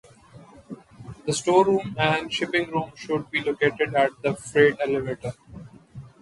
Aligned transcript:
The 1.27 1.31
storeroom 1.31 1.93
and 1.95 2.33
shipping 2.33 2.71
room 2.71 2.91
should 2.95 3.29
be 3.29 3.43
located 3.43 3.93
at 3.93 4.09
the 4.23 4.33
freight 4.33 4.77
elevator. 4.81 5.33